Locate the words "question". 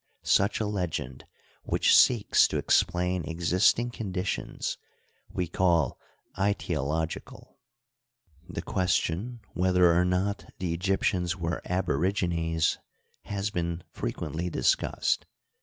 8.63-9.41